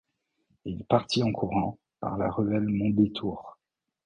[0.65, 3.59] Et il partit en courant par la ruelle Mondétour.